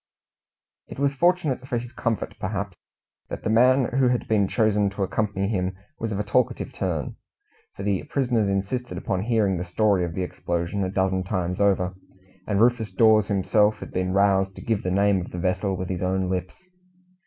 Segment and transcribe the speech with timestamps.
[0.87, 2.75] It was fortunate for his comfort, perhaps,
[3.29, 7.17] that the man who had been chosen to accompany him was of a talkative turn,
[7.75, 11.93] for the prisoners insisted upon hearing the story of the explosion a dozen times over,
[12.47, 15.89] and Rufus Dawes himself had been roused to give the name of the vessel with
[15.89, 16.63] his own lips.